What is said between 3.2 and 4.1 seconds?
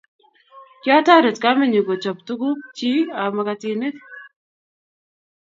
ab makatinik